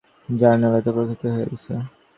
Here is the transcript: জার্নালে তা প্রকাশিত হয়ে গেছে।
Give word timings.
জার্নালে 0.31 0.79
তা 0.85 0.91
প্রকাশিত 0.95 1.21
হয়ে 1.33 1.47
গেছে। 1.51 1.73